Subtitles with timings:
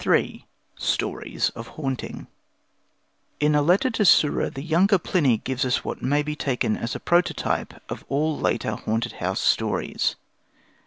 [0.03, 0.47] ]III
[0.77, 2.25] STORIES OF HAUNTING
[3.39, 6.95] In a letter to Sura the younger Pliny gives us what may be taken as
[6.95, 10.15] a prototype of all later haunted house stories.